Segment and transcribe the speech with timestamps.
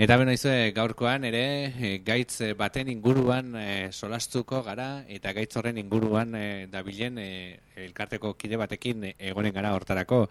[0.00, 1.40] Eta beno izue, gaurkoan ere
[1.76, 7.26] e, gaitz e, baten inguruan e, solastuko gara eta gaitz horren inguruan e, dabilen e,
[7.84, 10.22] elkarteko kide batekin egonen gara hortarako.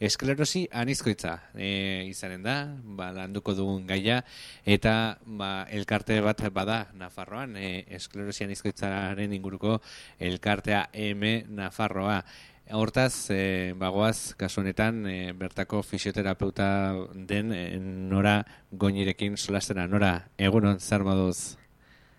[0.00, 1.68] Esklerosi anizkoitza e,
[2.08, 2.56] izanen da,
[2.96, 4.22] ba, landuko dugun gaia
[4.64, 9.82] eta ba, elkarte bat bada Nafarroan, e, esklerosi anizkoitzaren inguruko
[10.16, 12.22] elkartea M Nafarroa.
[12.70, 19.86] Hortaz, e, bagoaz, kasu honetan, e, bertako fisioterapeuta den e, nora goinirekin solastena.
[19.88, 21.56] Nora, egunon, zer moduz?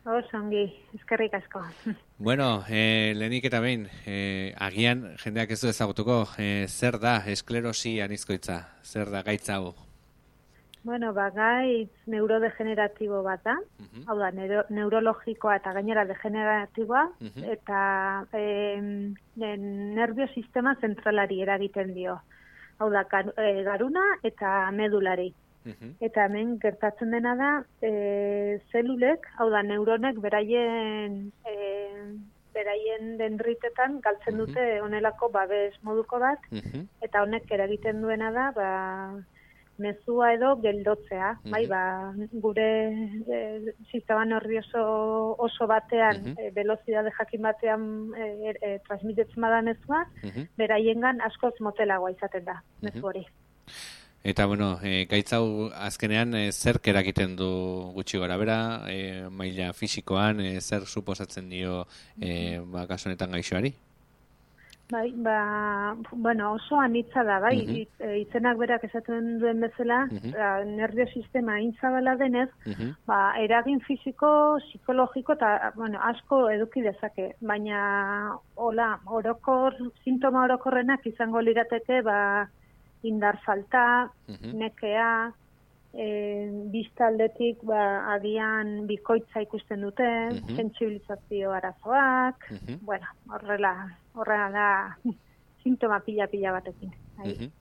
[0.09, 0.65] Osongi,
[0.97, 1.63] eskerrik asko.
[2.19, 8.01] Bueno, e, lehenik eta behin, e, agian jendeak ez du ezagutuko, e, zer da esklerosi
[8.03, 8.65] anizkoitza?
[8.83, 9.88] Zer da gaitza hau?
[10.81, 17.03] Bueno, ba, gaitz neurodegeneratibo bat da, uh hau da, neuro, neurologikoa eta gainera degeneratiboa,
[17.55, 17.81] eta
[18.33, 18.43] e,
[19.35, 22.15] nervio sistema zentralari eragiten dio.
[22.79, 23.03] Hau da,
[23.35, 25.33] e, garuna eta medulari.
[25.99, 27.49] Eta hemen gertatzen dena da,
[27.83, 31.25] e, zelulek, hau da, neuronek beraien...
[31.45, 31.55] E,
[32.59, 36.47] beraien dendritetan galtzen dute onelako babes moduko bat,
[37.05, 38.69] eta honek eragiten duena da, ba,
[39.79, 41.83] mezua edo geldotzea, mm bai, ba,
[42.45, 42.69] gure
[43.27, 43.39] e,
[43.91, 44.81] sistema nervioso
[45.37, 46.53] oso batean, mm -hmm.
[46.55, 47.81] velozidade jakin batean
[48.15, 53.25] e, e, transmitetzen bada mezua, mm beraiengan askoz motelagoa izaten da, mezu hori.
[54.21, 57.47] Eta, bueno, e, gaitzau azkenean e, zer kerakiten du
[57.95, 58.57] gutxi gora bera,
[58.91, 61.85] e, maila fisikoan, e, zer suposatzen dio
[62.19, 63.73] e, ba, gasonetan gaixoari?
[64.91, 71.05] Bai, ba, bueno, oso anitza da, bai, mm izenak berak esaten duen bezala, mm nervio
[71.13, 72.49] sistema intzabala denez,
[73.05, 74.31] ba, eragin fisiko,
[74.65, 77.81] psikologiko eta, bueno, asko eduki dezake, baina,
[78.55, 82.47] hola, orokor, sintoma orokorrenak izango lirateke, ba,
[83.03, 84.09] indar falta,
[84.41, 85.11] nekea,
[85.93, 92.49] e, biztaldetik ba, agian bikoitza ikusten dute, mm sensibilizazio arazoak,
[92.81, 93.73] bueno, horrela,
[94.13, 94.69] horrela da
[95.63, 96.93] sintoma pila-pila batekin.
[97.25, 97.51] Mm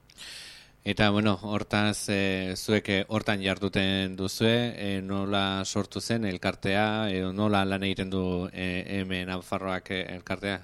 [0.89, 7.65] Eta, bueno, hortaz, e, zuek hortan jarduten duzue, e, nola sortu zen elkartea, edo nola
[7.67, 10.61] lan egiten du e, hemen alfarroak elkartea?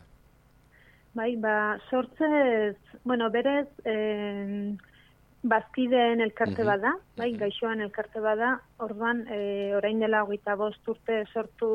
[1.13, 3.67] Bai, ba, sortzez, bueno, berez,
[5.49, 11.21] bazkideen elkarte mm bada, bai, gaixoan elkarte bada, orduan, e, orain dela hogeita bost urte
[11.33, 11.69] sortu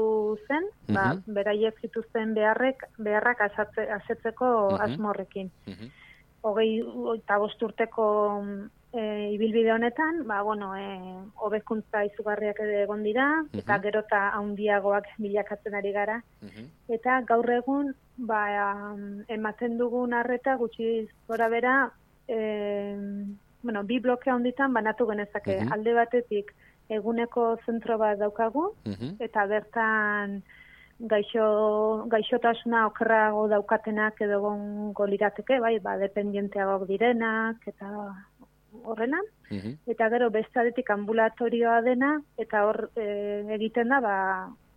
[0.49, 1.07] zen, mm ba,
[1.39, 4.51] beraiek zituzten beharrek, beharrak asatze, asetzeko
[4.89, 5.55] asmorrekin.
[5.67, 5.97] Mm
[6.41, 8.05] Hogei eta bost urteko
[8.97, 9.03] e,
[9.35, 10.87] ibilbide honetan, ba, bueno, e,
[11.45, 16.17] hobekuntza izugarriak ere egon dira, eta gero eta haundiagoak bilakatzen ari gara.
[16.89, 18.41] Eta gaur egun, ba,
[19.29, 20.89] ematen dugun arreta gutxi
[21.29, 21.77] gora bera,
[22.27, 22.41] e,
[23.63, 25.59] bueno, bi blokea honditan banatu genezake.
[25.71, 26.55] Alde batetik
[26.91, 28.71] eguneko zentro bat daukagu,
[29.23, 30.41] eta bertan
[31.13, 31.45] gaixo,
[32.13, 37.93] gaixotasuna okerrago daukatenak edo gongo lirateke, bai, ba, dependienteagoak direnak, eta
[38.85, 39.21] horrena.
[39.91, 43.07] Eta gero bestadetik ambulatorioa dena, eta hor e,
[43.57, 44.17] egiten da, ba,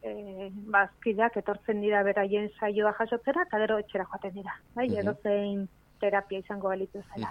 [0.02, 4.56] e, bazkideak etortzen dira beraien saioa jasotzera, eta gero etxera joaten dira.
[4.78, 5.68] Bai, edo zein
[6.00, 7.30] terapia izango balitu zela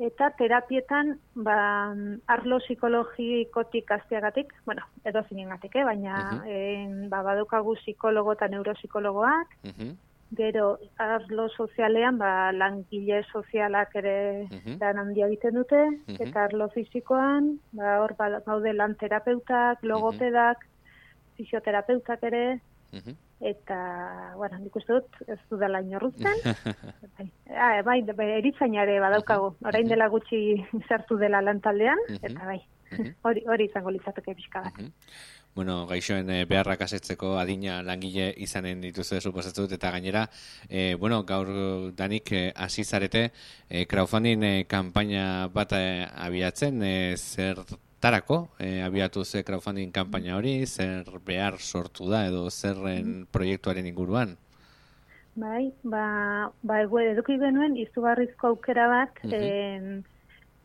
[0.00, 1.92] eta terapietan ba,
[2.26, 5.84] arlo psikologikotik azteagatik, bueno, edo zinengatik, eh?
[5.84, 6.48] baina uh -huh.
[6.48, 9.92] en, ba, badukagu psikologo eta neuropsikologoak, uh
[10.30, 14.78] gero arlo sozialean ba, langile sozialak ere uh -huh.
[14.78, 20.70] dan handia egiten dute, eta arlo fizikoan, ba, hor ba, baude lan terapeutak, logopedak, uh
[21.40, 22.60] fisioterapeutak ere,
[23.40, 23.78] eta,
[24.36, 26.36] bueno, nik uste dut, ez du dela inorruzten.
[27.16, 30.40] bai, ah, bai, bai eritzainare badaukagu, orain dela gutxi
[30.88, 32.60] zertu dela lantaldean, eta bai,
[33.26, 34.80] hori, hori izango litzateke pixka bat.
[35.54, 40.28] Bueno, gaixoen e, beharrak asetzeko adina langile izanen dituzu suposatzen dut eta gainera,
[40.68, 41.50] e, bueno, gaur
[41.98, 43.24] danik e, hasi zarete
[43.68, 47.64] e, crowdfunding e, kanpaina bat abiatzen, e, zer
[48.00, 54.38] tarako, e, abiatu ze crowdfunding kanpaina hori, zer behar sortu da edo zerren proiektuaren inguruan?
[55.34, 60.02] Bai, ba, ba eduki genuen izugarrizko aukera bat, uh -huh.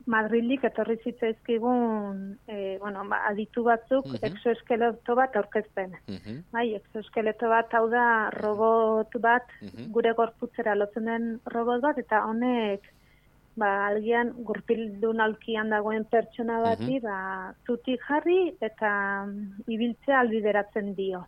[0.06, 5.95] Madrildik etorri zitzaizkigun e, bueno, ba, aditu batzuk uh exoeskeleto bat aurkezten.
[6.07, 9.47] Uh Bai, exoeskeleto bat hau da robot bat,
[9.95, 12.85] gure gorputzera lotzen den robot bat, eta honek
[13.57, 17.17] ba, algian gurpildun alkian dagoen pertsona bati, ba,
[17.65, 18.91] zutik jarri eta
[19.25, 21.25] mm, ibiltzea albideratzen dio.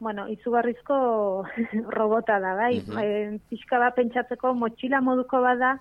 [0.00, 0.96] Bueno, izugarrizko
[1.98, 2.72] robota da, bai.
[2.86, 5.76] Uh pixka bat pentsatzeko motxila moduko bada,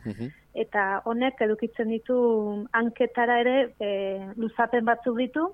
[0.58, 2.18] eta honek edukitzen ditu
[2.74, 3.90] hanketara ere e,
[4.38, 5.46] luzapen batzuk ditu,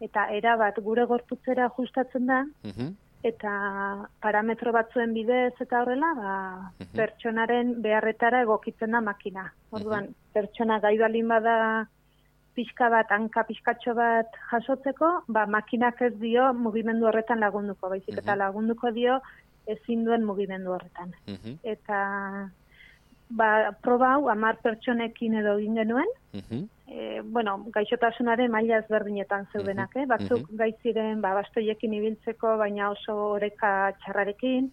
[0.00, 2.42] eta era bat gure gorputzera ajustatzen da,
[3.22, 3.52] eta
[4.24, 6.34] parametro batzuen bidez eta horrela, ba,
[6.96, 9.50] pertsonaren beharretara egokitzen da makina.
[9.76, 11.56] Orduan, pertsona gai balin bada
[12.54, 18.36] pixka bat, hanka pixkatxo bat jasotzeko, ba, makinak ez dio mugimendu horretan lagunduko, baizik, eta
[18.36, 19.20] lagunduko dio
[19.70, 21.14] ezin duen mugimendu horretan.
[21.62, 22.00] Eta
[23.30, 23.48] ba,
[23.82, 30.06] proba hau, amar pertsonekin edo egin genuen, e, bueno, gaixotasunaren maila ezberdinetan zeudenak, eh?
[30.10, 34.72] batzuk uh gaiziren ba, bastoiekin ibiltzeko, baina oso oreka txarrarekin,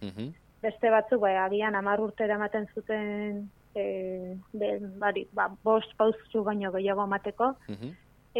[0.64, 3.46] beste batzuk, ba, agian amar urte ematen zuten
[3.78, 4.70] e, be,
[5.00, 7.52] bari, ba, bost pauzu baino gehiago amateko,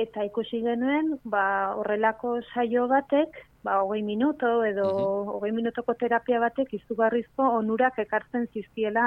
[0.02, 1.44] eta ikusi genuen, ba,
[1.79, 4.88] horrelako saio batek, ba, hogei minuto edo
[5.37, 9.06] hogei minutoko terapia batek izugarrizko onurak ekartzen zizkiela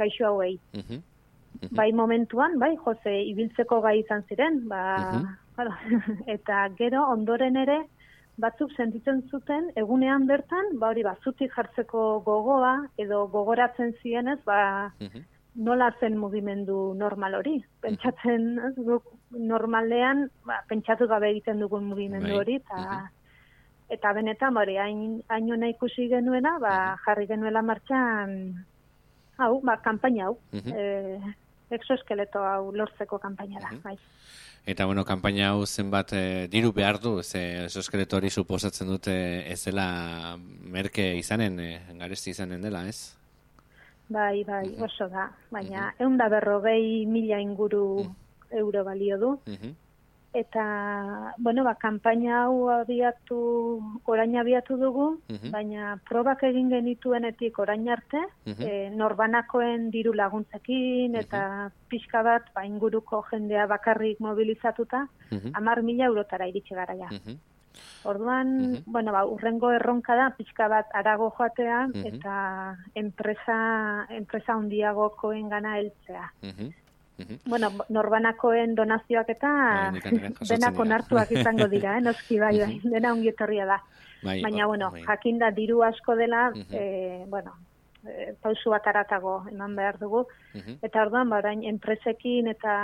[0.00, 0.58] gaixo hauei.
[1.76, 4.82] Bai momentuan, bai, jose, ibiltzeko gai izan ziren, ba,
[6.36, 7.80] eta gero ondoren ere,
[8.40, 12.72] batzuk sentitzen zuten egunean bertan, ba hori bazutik jartzeko gogoa
[13.04, 14.60] edo gogoratzen zienez, ba
[15.54, 17.56] nola zen mugimendu normal hori.
[17.82, 18.74] Pentsatzen, ez,
[19.30, 22.38] normalean, ba, pentsatu gabe egiten dugun mugimendu bai.
[22.38, 23.00] hori, eta,
[23.90, 28.64] eta benetan, hori, hain, hain ikusi genuena, ba, jarri genuela martxan,
[29.38, 31.18] hau, ba, kampaina hau, e,
[31.70, 33.96] exoeskeleto hau lortzeko kampaina da, bai.
[34.68, 39.14] Eta bueno, kanpaina hau zenbat e, diru behar du, ze exoskeleto hori suposatzen dute
[39.50, 43.19] ez dela merke izanen, e, garesti izanen dela, ez?
[44.10, 45.30] Bai, bai, oso da.
[45.54, 46.02] Baina, -huh.
[46.02, 48.06] eunda berrogei mila inguru
[48.50, 49.38] euro balio du.
[50.32, 53.38] Eta, bueno, ba, kampaina hau abiatu,
[54.06, 55.06] orain abiatu dugu,
[55.50, 63.24] baina probak egin genituenetik orain arte, e, norbanakoen diru laguntzekin, eta pixka bat, ba, inguruko
[63.30, 65.08] jendea bakarrik mobilizatuta,
[65.54, 67.10] amar mila eurotara iritsi gara ja.
[68.04, 72.36] Orduan, bueno, ba, urrengo erronka da, pixka bat arago joatea, eta
[72.96, 73.56] enpresa,
[74.16, 76.30] enpresa hundiagokoen gana heltzea.
[77.44, 79.50] Bueno, norbanakoen donazioak eta
[80.48, 82.04] denak onartuak izango dira, eh?
[82.04, 83.80] noski bai, bai, dena ongietorria da.
[84.22, 85.02] Bai, Baina, bueno, bai.
[85.04, 87.54] jakinda diru asko dela, eh, bueno,
[88.04, 90.26] e, pausu bat aratago eman behar dugu.
[90.80, 92.74] Eta orduan, barain, enpresekin eta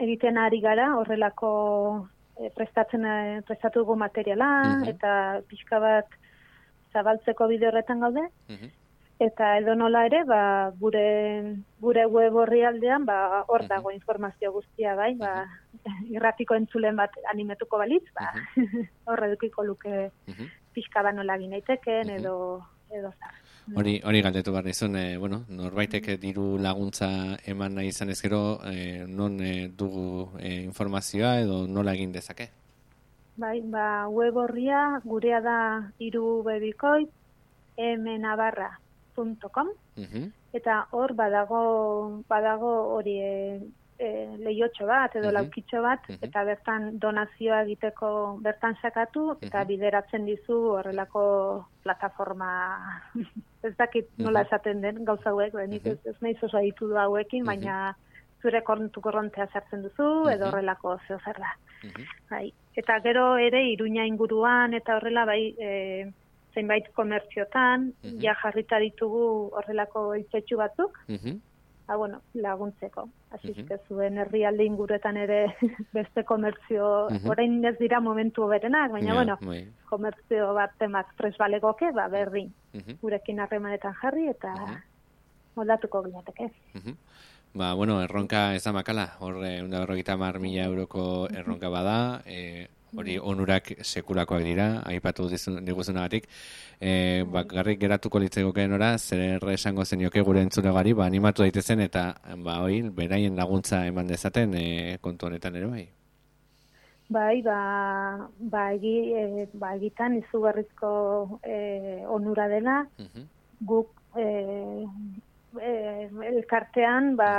[0.00, 1.52] egiten ari gara, horrelako
[2.54, 4.88] prestatzen e, prestatu dugu materiala mhm.
[4.92, 5.12] eta
[5.48, 6.18] pixka bat
[6.92, 8.26] zabaltzeko bide horretan gaude.
[8.48, 8.74] Mhm.
[9.26, 10.40] Eta edo nola ere, ba,
[10.76, 13.70] gure, gure web horri aldean, ba, hor mhm.
[13.70, 15.46] dago informazio guztia bai, ba,
[16.14, 18.34] irratiko entzulen bat animetuko balitz, ba,
[19.08, 20.10] hor edukiko luke
[20.76, 22.36] pixka bat nola ginaiteken edo,
[22.92, 23.45] edo zar.
[23.74, 27.08] Hori, hori galdetu behar nizun, e, bueno, norbaitek diru laguntza
[27.50, 32.46] eman nahi izan ez gero, e, non e, dugu e, informazioa edo nola egin dezake?
[33.36, 35.58] Bai, ba, web horria gurea da
[35.98, 37.08] irubebikoi
[37.76, 39.72] mnavarra.com
[40.56, 43.60] eta hor badago badago hori e,
[43.98, 48.08] lehiotxo bat edo laukitxo bat, eta bertan donazioa egiteko
[48.44, 51.22] bertan sakatu, eta bideratzen dizu horrelako
[51.82, 52.50] plataforma,
[53.66, 57.44] ez dakit nola esaten den gauza hauek, benik ez, ez nahi zozoa ditu du hauekin,
[57.44, 57.94] baina
[58.42, 61.56] zure korrentu korrontea sartzen duzu, edo horrelako zeo zer da.
[62.30, 62.46] Bai.
[62.76, 66.10] Eta gero ere, iruña inguruan, eta horrela, bai, e,
[66.54, 67.90] zeinbait komertziotan,
[68.22, 69.26] ja jarrita ditugu
[69.56, 70.98] horrelako itzetxu batzuk,
[71.86, 73.08] ba, bueno, laguntzeko.
[73.30, 73.80] Así uh -huh.
[73.88, 75.56] zuen herrialde inguruetan ere
[75.92, 79.68] beste komertzio, uh orain ez dira momentu berenak, baina bueno, muy.
[79.88, 82.50] komertzio bat temat presbalegoke, ba, berri,
[83.00, 84.80] gurekin harremanetan jarri eta uh -huh.
[85.56, 86.50] moldatuko ginateke.
[87.54, 92.68] Ba, bueno, erronka ez da makala, horre, unda berrogita mar mila euroko erronka bada, e,
[92.96, 95.28] hori onurak sekulakoak dira, aipatu
[95.64, 96.28] diguzunagatik.
[96.80, 102.08] E, bakarrik geratuko litzegokeen ora, zer esango zen joke gure entzulegari, ba, animatu daitezen eta
[102.44, 104.66] ba, hoi, beraien laguntza eman dezaten e,
[105.00, 105.86] kontu honetan ere bai.
[107.08, 107.60] Bai, ba,
[108.50, 110.90] ba, egi, e, ba egitan izugarrizko
[111.44, 111.60] e,
[112.10, 112.80] onura dela,
[113.62, 114.26] guk e,
[115.62, 117.30] e, elkartean ba,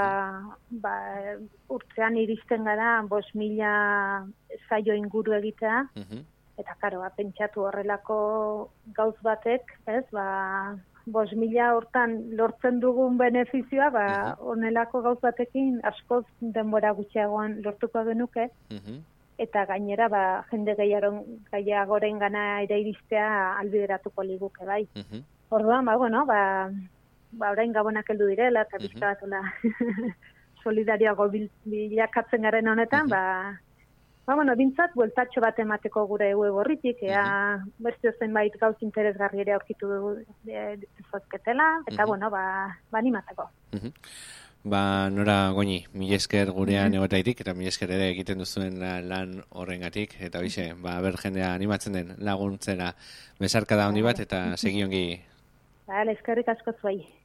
[0.69, 0.95] ba,
[1.73, 4.25] urtzean iristen gara bos mila
[4.69, 5.85] zaio inguru egitea.
[6.57, 8.19] Eta karo, ba, pentsatu horrelako
[8.97, 10.27] gauz batek ez, ba,
[11.07, 14.07] bos mila hortan lortzen dugun benefizioa ba,
[14.53, 18.49] onelako gauz batekin askoz denbora gutxiagoan lortuko genuke.
[19.37, 21.21] Eta gainera ba, jende gehiaron
[21.51, 23.27] gaiagoren gana ere iristea
[23.61, 24.83] albideratuko liguke bai.
[25.49, 26.41] Orduan, ba, bueno, ba,
[27.31, 29.53] ba, orain gabonak heldu direla, eta bizka bat,
[30.65, 33.21] solidariago bilakatzen garen honetan, ba,
[34.27, 37.71] ba, bueno, bintzat, bueltatxo bat emateko gure web horritik, ea, uh -huh.
[37.89, 39.87] beste zenbait gauz interesgarri ere aurkitu
[41.11, 42.43] zozketela, eta, uh bueno, ba,
[42.91, 43.49] ba animateko.
[43.73, 43.91] Uh
[44.67, 49.43] Ba, nora goini, mi esker gurean mm egotaitik, eta mi esker ere egiten duzuen lan
[49.49, 52.93] horrengatik, eta bixe, ba, ber jendea animatzen den laguntzera
[53.39, 55.21] besarka da honi bat, eta segiongi.
[55.87, 57.16] Ba, eskerrik asko zuai.